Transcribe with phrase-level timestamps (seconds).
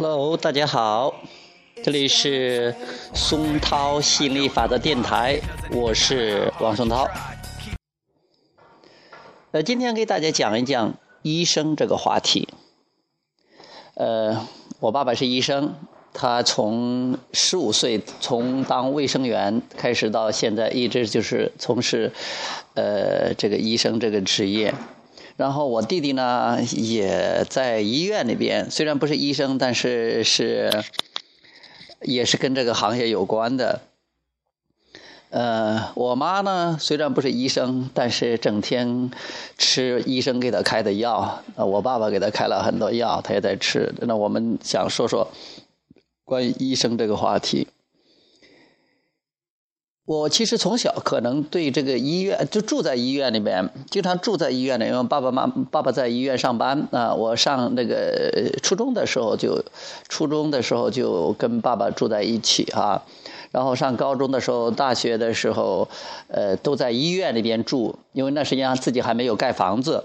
[0.00, 1.12] Hello，大家好，
[1.82, 2.72] 这里是
[3.14, 5.40] 松涛吸引力法则电台，
[5.72, 7.08] 我是王松涛。
[9.50, 12.48] 呃，今天给大家讲一讲医生这个话题。
[13.94, 14.46] 呃，
[14.78, 15.74] 我爸爸是医生，
[16.12, 22.12] 他从十五岁从当卫生员开始到现在，一直就是从事
[22.74, 24.72] 呃这个医生这个职业。
[25.38, 30.82] 然后我弟弟呢也在医院里边，虽然不是医生，但是是
[32.02, 33.80] 也是跟这个行业有关的。
[35.30, 39.12] 呃，我妈呢虽然不是医生，但是整天
[39.56, 41.40] 吃医生给她开的药。
[41.54, 43.94] 呃，我爸爸给她开了很多药，她也在吃。
[44.00, 45.30] 那我们想说说
[46.24, 47.68] 关于医生这个话题。
[50.08, 57.12] 我其实从小可能对这个医院就住在医院里面，经常住在医院里，因为爸爸妈爸爸在医院上班啊。
[57.12, 59.62] 我上那个初中的时候就，
[60.08, 63.02] 初中的时候就跟爸爸住在一起啊。
[63.50, 65.86] 然后上高中的时候、大学的时候，
[66.28, 70.02] 呃，都在医院里边住，因为那时间自己还没有盖房子。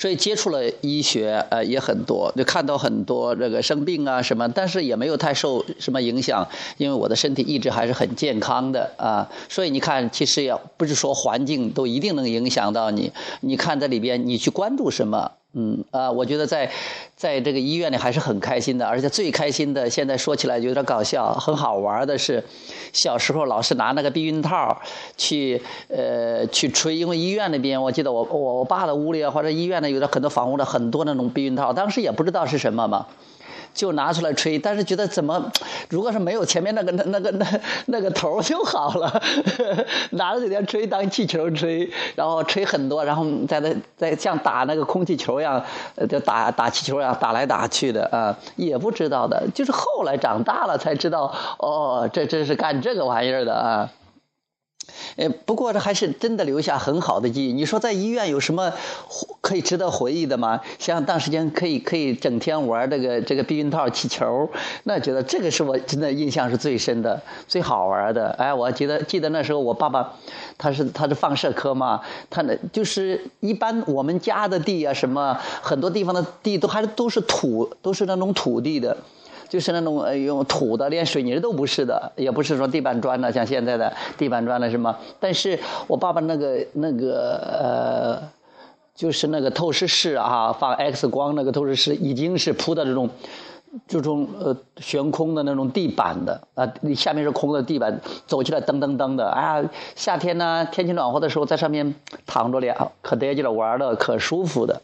[0.00, 6.48] 所以接触了医学，呃，也很多，就看到很多这个生病啊什么，但是也没有太受什么影响，
[6.78, 9.28] 因为我的身体一直还是很健康的啊。
[9.50, 13.12] 所以你看，其实也不是说环境都一定能影响到你，
[13.42, 15.32] 你看这里边，你去关注什么。
[15.52, 16.70] 嗯啊，我觉得在
[17.16, 22.44] 在这个医院里还是很开心的，而且最开心的，现在说起来有点搞笑，很好玩的是，
[22.92, 24.80] 小时候老是拿那个避孕套
[25.16, 33.06] 去呃去吹，因为医院那边，我记得我我我爸的屋里啊，或者医院呢，有的很多房屋的很多那种避孕套，当时也不知道是什么嘛。
[33.72, 35.50] 就拿出来吹，但是觉得怎么，
[35.88, 37.46] 如果是没有前面那个那那个那
[37.86, 39.22] 那个头就好了，
[40.12, 45.62] 拿着这点吹当气球吹，然后吹很多，然后在那在像打那个空气球一样，
[46.08, 53.88] 就打打气球一样打来打去的啊，也不知道的，就是后来长大了才知道，哦，这这是干这个玩意儿的啊。
[55.20, 57.52] 呃，不过这还是真的留下很好的记忆。
[57.52, 58.72] 你说在医院有什么
[59.42, 60.58] 可以值得回忆的吗？
[60.78, 64.48] 像当时间可以可以整天玩这个这个避孕套、气球，
[64.84, 68.30] 那觉得这个是我真的印象是最深的、最好玩的。
[68.38, 70.14] 哎，我记得记得那时候我爸爸，
[70.56, 72.00] 他是他是放射科嘛，
[72.30, 78.96] 他那就是一般我们家的地啊，什么很多地方的地都还是都是土，都是那种土地的。
[79.50, 84.96] 就是那种呃用土的，连水泥都不是的，也不是说地板砖的，像现在的地板砖的什么。
[85.18, 88.22] 但是我爸爸那个那个呃，
[88.94, 93.10] 就是那个透视室啊，放 X 光那个透视室，已经是铺的这种
[93.88, 99.60] 这种呃悬空的那种地板的啊，你下面是空的地板，走起来噔噔噔的啊。
[99.96, 101.92] 夏天呢，天气暖和的时候，在上面
[102.24, 104.80] 躺着凉，可得劲了，玩的可舒服的。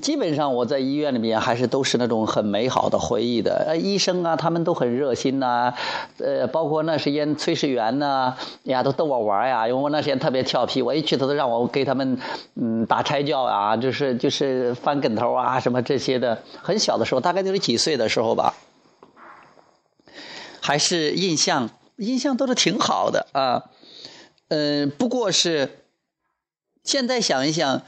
[0.00, 3.66] 基本上我在医院里面还是都是那种很美好的回忆的。
[3.68, 5.74] 呃，医生啊，他们都很热心呐，
[6.18, 9.68] 呃，包括那时间炊事员呐，呀，都逗我玩呀。
[9.68, 12.18] 因为我那时间特别调皮，我一去他都让我给他们
[12.54, 16.42] 嗯打胎教啊，就是就是翻跟头啊什么这些的。
[16.62, 18.54] 很小的时候，大概就是几岁的时候吧，
[20.62, 23.64] 还是印象印象都是挺好的啊。
[24.48, 25.80] 嗯，不过是
[26.82, 27.82] 现在想一想。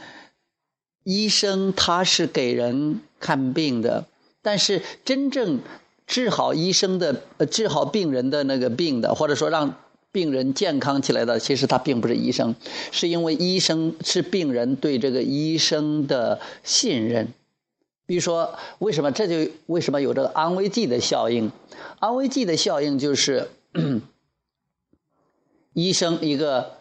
[1.07, 4.07] 医生他是给人看病的，
[4.43, 5.61] 但是真正
[6.05, 9.77] 治好医生的、治好病人的那个病的，或者说让
[10.11, 12.57] 病人健康起来的，其实他并不是医生，
[12.91, 17.33] 是因为医生是病人对这个医生的信任。
[18.05, 21.53] 比如说，为什么这就为什么有这个安慰剂的效应？
[22.01, 23.49] 安慰剂的效应就是
[25.73, 26.73] 医生一个，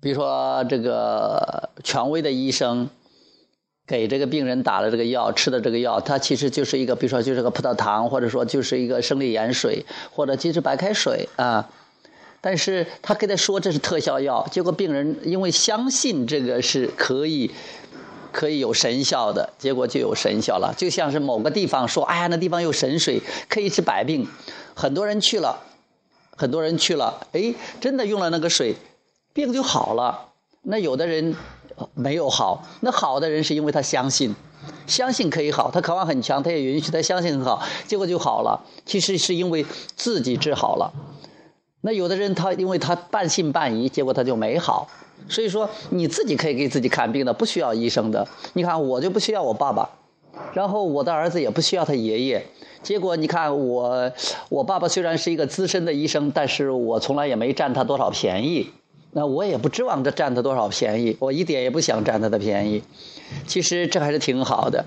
[0.00, 2.90] 比如说这个权威的医生。
[3.86, 11.70] 给这个病人打了这个药，吃的这个药，它其实就是一个，比如说就是个葡萄糖，或者说就是一个生理盐水，或者其实白开水啊。
[12.40, 17.50] 但是他给他说这是特效药，结果病人因为相信这个是可以
[18.32, 20.74] 可以有神效的，结果就有神效了。
[20.76, 24.26] 就像是某个地方说，哎呀，那地方有神水，可以治百病，
[24.74, 25.60] 很多人去了，
[26.36, 28.74] 很多人去了，哎，真的用了那个水，
[29.32, 30.32] 病就好了。
[30.62, 31.36] 那有的人。
[31.94, 34.34] 没有好，那好的人是因为他相信，
[34.86, 38.64] 相信可以好，他渴望很强，他也允许他相信很好，结果就好了。
[38.84, 39.64] 其实是因为
[39.94, 40.92] 自己治好了。
[41.82, 44.88] 那有的人他因为他半信半疑，结果他就没好。
[45.28, 48.26] 所以说你自己可以给自己看病的，不需要医生的。
[48.54, 49.88] 你看我就不需要我爸爸，
[50.52, 52.46] 然后我的儿子也不需要他爷爷。
[52.82, 54.12] 结果你看我，
[54.48, 58.70] 我爸爸虽然是一个资深的医生，但是我从来也没占他多少便宜。
[59.16, 62.82] 那我也不指望着占他多少便宜，我一点也不想占他的便宜。
[63.46, 64.84] 其实这还是挺好的。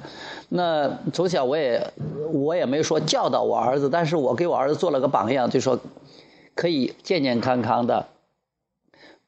[0.50, 1.92] 那从小我也
[2.32, 5.80] 我也没说教导我儿子，但是我给我儿子做了个榜样，就说
[6.54, 8.06] 可以健健康康的，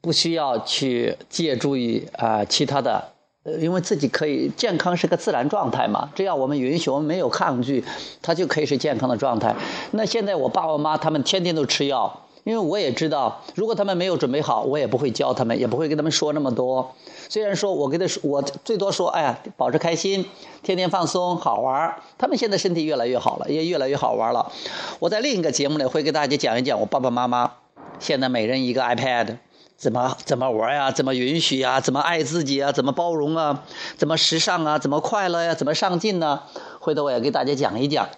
[0.01, 3.13] 不需要去借助于啊其他的，
[3.59, 6.11] 因为自己可以健康是个自然状态嘛。
[6.13, 7.83] 只要我们允许，我们没有抗拒，
[8.21, 9.55] 他就可以是健康的状态。
[9.93, 12.27] 那现在我爸爸妈妈他们天天都吃药。
[12.43, 16.95] 因为我也知道，如果他们没有准备好，我也不会教他们，也不会跟他们说那么多。
[17.29, 20.25] 虽然说我跟他说，我最多说，哎呀，保持开心，
[20.63, 24.51] 天天放松，好玩他们现在身体越来越好了，也越来越好玩了。
[24.99, 27.51] 我在另一个节目里会给大家讲一讲，我爸爸妈妈
[27.99, 29.37] 现在每人一个 iPad，
[29.77, 33.63] 怎么怎么玩呀，怎么允许呀，怎么爱自己啊，怎么包容啊，
[33.97, 36.41] 怎么时尚啊，怎么快乐呀，怎么上进呢？
[36.79, 38.09] 回头我也给大家讲一讲。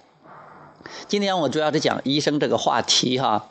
[1.08, 3.48] 今天我主要是讲医生这个话题哈。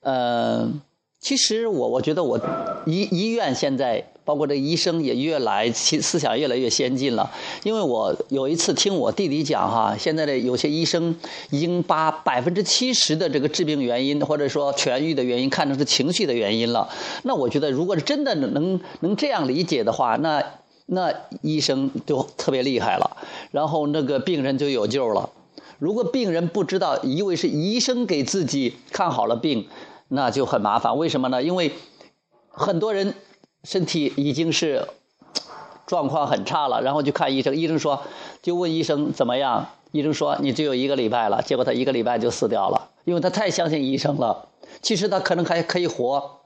[0.00, 0.72] 呃，
[1.20, 2.40] 其实我我觉得我
[2.86, 7.30] 医医院现在包括这医生也越来思思想越来越先进了，
[7.64, 11.14] 因为我有一次听我弟弟讲哈，现在的有些医生
[11.50, 16.88] 已经把百分之七十的这个致病原因或者说痊愈的原因看成是情绪的原因了。
[17.24, 20.42] 那我觉得如果是真的能能这样理解的话，那
[20.86, 21.12] 那
[21.42, 23.16] 医生就特别厉害了，
[23.50, 25.28] 然后那个病人就有救了。
[25.78, 29.66] 如果病人不知道，以为是医生给自己看好了病。
[30.12, 31.40] 那就很麻烦，为什么呢？
[31.40, 31.72] 因为
[32.48, 33.14] 很多人
[33.62, 34.88] 身体已经是
[35.86, 38.02] 状况很差了，然后去看医生，医生说
[38.42, 44.48] 就问医生怎么样，医生说你只有一个礼拜了，结果他一个礼拜就死掉了，因为他太相信医生了。
[44.82, 46.40] 其实他可能还可以活，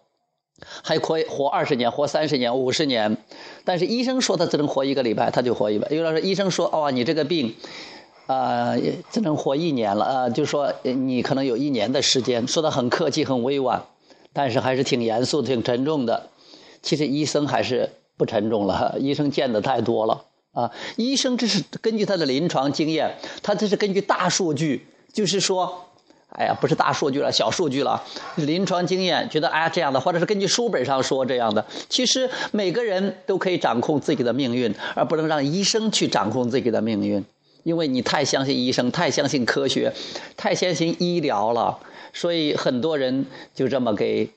[0.83, 3.17] 还可以活二十年、活三十年、五十年，
[3.65, 5.89] 但是医生说他只能活一个礼拜，他就活一百。
[5.89, 7.55] 有人说医生说哦，你这个病。
[8.27, 8.75] 啊，
[9.11, 10.29] 只能活一年了啊！
[10.31, 13.85] 就说你可能有一年的时间，说的很客气、很委婉，
[14.33, 16.31] 但是还是挺严肃、挺沉重的。
[16.81, 20.71] 其实医生还是不沉重了，医生见的太多了啊！
[20.97, 25.85] 医生这是根据他的临床经验，他这是根据大数据，就是说，
[26.31, 28.03] 哎呀，不是大数据了，小数据了，
[28.37, 31.67] 临床经验觉得哎这样的，或者是根据书本上说这样的。
[31.91, 37.23] 其实每个人都可以掌控自己的命运，而不能让医生去掌控自己的命运。
[37.65, 39.93] 因为你太相信医生，太相信科学，
[40.37, 41.81] 太相信医疗了，
[42.13, 44.31] 所以很多人就这么给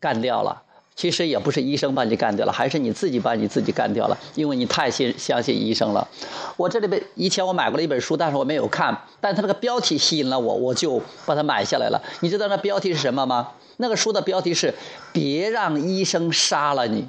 [0.00, 0.64] 干掉了。
[0.96, 6.08] 其实也不是医生把你干掉了，还是你自己把你自己干掉了，因为你太信相信医生了。
[6.56, 12.02] 我这里边以前我买过了一本书，但是我没有看，但它那个标题吸引了我，我就把它买下来了。
[12.20, 13.52] 你知道那标题是什么吗？
[13.76, 14.72] 那个书的标题是
[15.12, 17.06] “别让医生杀了你”。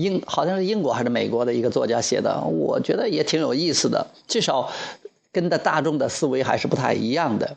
[0.00, 4.72] 英好像是英国还是美国的一个作家写的，我觉得也挺有意思的，至少
[5.30, 7.56] 跟的大众的思维还是不太一样的。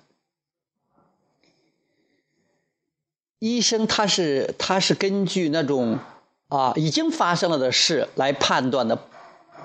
[3.40, 6.00] 医生他是他是根据那种
[6.48, 8.98] 啊已经发生了的事来判断的。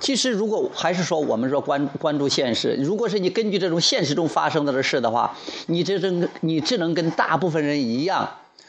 [0.00, 5.36] 其实如果还是说我们说关关注现实，如果是你根据这种现实中发生的事的话，
[5.66, 8.28] 你这种你只能跟大部分人一样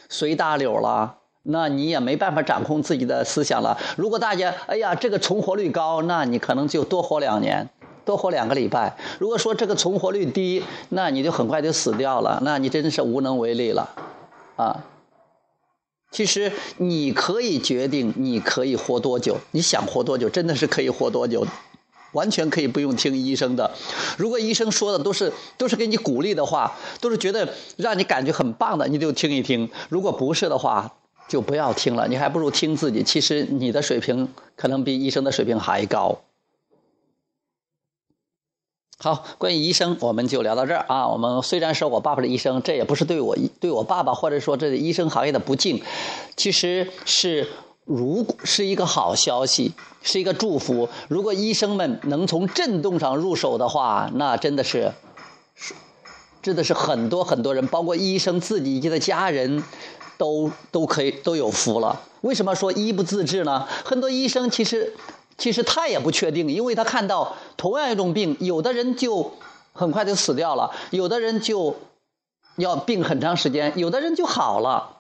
[0.09, 1.18] 随大流了。
[1.43, 3.77] 那你也没办法掌控自己的思想了。
[3.95, 7.69] 如果大家哎呀这个存活率高，那你可能就多活两年，
[8.05, 8.97] 多活两个礼拜。
[9.19, 13.89] 如果说这个存活率低，那你就很快就死掉了，那你真的是无能为力了，
[14.55, 14.83] 啊。
[16.11, 21.45] 其实你可以决定你可以活多久，你想活多久，真的是可以活多久，
[22.13, 23.69] 完全可以不用听医生的。
[24.17, 29.69] 如果医生说的都是都是给你鼓励的话，都是觉得让你感觉很棒的，你就听一听。
[29.89, 30.91] 如果不是的话，
[31.29, 33.03] 就不要听了，你还不如听自己。
[33.03, 36.19] 其实你的水平可能比医生的水平还高。
[39.01, 41.07] 好，关于医生，我们就聊到这儿啊。
[41.07, 45.81] 我们虽然说我爸爸是医生，这也不是对我对我爸爸或者说这医生行业的不敬，
[46.35, 47.47] 其实是
[47.85, 49.71] 如果是一个好消息，
[50.01, 50.89] 是一个祝福。
[51.07, 54.91] 如果医生们能从震动上入手的话，那真的是，
[56.41, 59.63] 真的是很多很多人，包括医生自己以及的家人。
[60.19, 61.97] 都都可以都有福了。
[62.19, 63.65] 为什么说医不自治呢？
[63.85, 64.93] 很多医生其实
[65.37, 69.31] 其实他也不确定，因为他看到同样一种病，有的人就
[69.71, 71.73] 很快就死掉了，有的人就
[72.57, 74.97] 要病很长时间，有的人就好了。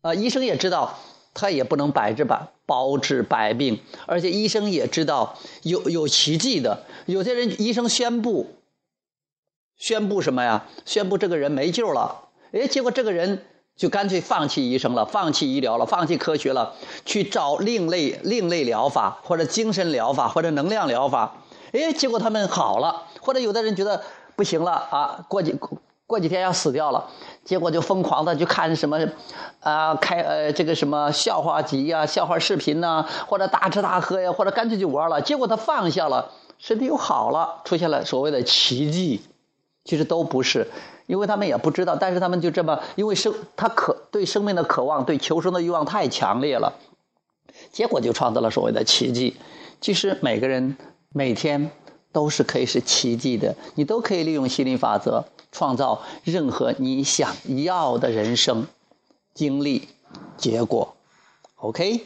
[0.00, 0.98] 啊，医生也知道
[1.34, 6.82] 他也不能百治百包治百病，而且医生也知道有有奇迹的。
[7.06, 8.48] 有些人医生宣布
[9.76, 10.66] 宣布什么呀？
[10.84, 13.44] 宣布这个人没救了，哎，结果这个人。
[13.74, 16.74] 就干脆放弃医生了，放弃医疗了，放弃科学了，
[17.06, 21.36] 去找另类另类疗法，或者精神疗法，或者能量疗法。
[21.72, 23.04] 哎，结果他们好了。
[23.22, 24.02] 或者有的人觉得
[24.36, 25.58] 不行了啊，过几
[26.06, 27.08] 过几天要死掉了，
[27.46, 28.98] 结果就疯狂的去看什么，
[29.60, 35.22] 啊，开呃这个什么笑话集呀、笑话视频呐，或者大吃大喝呀，或者干脆就玩了。
[35.22, 39.22] 结果他放下了，身体又好了，出现了所谓的奇迹。
[39.84, 40.68] 其实都不是，
[41.06, 46.72] 因为他们也不知道，但是他们就这么，因为生他渴对生命的渴望、对求生的欲望太强烈了，
[47.72, 49.36] 结果就创造了所谓的奇迹。
[49.80, 50.76] 其实每个人
[51.10, 51.70] 每天。
[52.14, 57.34] 都是可以是奇迹的，你都可以利用心理法则创造任何你想
[57.64, 58.66] 要的人生
[59.32, 59.88] 经历
[60.36, 60.94] 结果。
[61.54, 62.02] OK，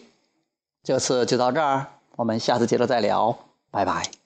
[0.85, 3.37] 这次就到这儿，我们下次接着再聊，
[3.73, 4.26] 拜拜。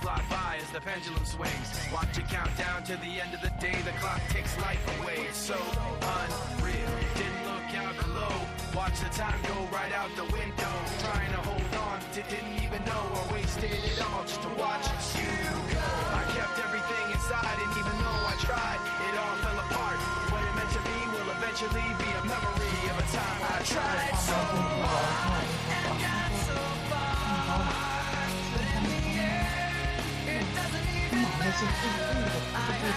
[0.00, 1.68] fly by as the pendulum swings.
[1.92, 3.76] Watch it count down to the end of the day.
[3.84, 5.26] The clock takes life away.
[5.28, 5.58] It's so
[6.18, 6.92] unreal.
[7.20, 8.34] Didn't look out below.
[8.74, 10.74] Watch the time go right out the window.
[11.04, 14.09] Trying to hold on to didn't even know I wasted it all.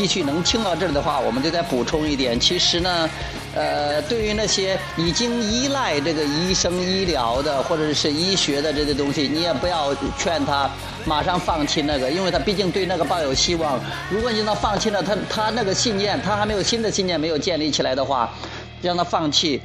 [0.00, 2.40] 继续能听到这里的话，我们就再补充一点。
[2.40, 3.10] 其实呢，
[3.54, 10.70] 呃，对于那些已经依赖这个医生医疗的或者是医学的这些东西，你也不要劝他
[11.04, 13.78] 马上放弃那个，因为他毕竟对那个抱有希望。
[14.08, 18.32] 如果你让他放弃了，他他那个信念，他还没有新的信念没有建立起来的话，
[18.80, 19.60] 让他放弃，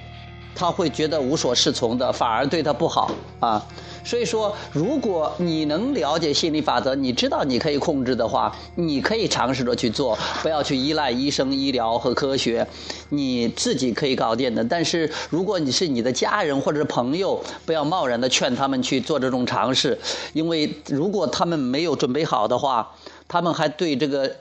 [0.53, 3.65] 他会觉得无所适从的，反而对他不好啊。
[4.05, 12.67] 所以说，如果你能了解心理法则，你知道你可以控制的话，你可以尝试着去做，不要去依赖医生、医疗和科学，
[13.09, 14.63] 你自己可以搞定的。
[14.63, 19.97] 但是，如果你是你的家人或者是朋友，不要贸然的劝他们去做这种尝试，
[20.33, 22.91] 因为如果他们没有准备好的话，
[23.27, 24.35] 他们还对这个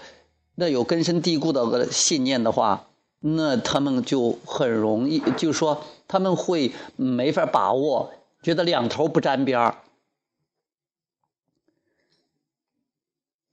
[0.57, 2.89] 那有根深蒂固的信念的话，
[3.21, 8.11] 那他们就很容易，就是说他们会没法把握，
[8.45, 9.79] 觉得两头不沾边儿。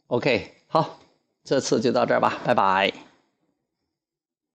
[0.07, 1.00] OK，好，
[1.45, 3.11] 这次就到这儿吧，拜拜。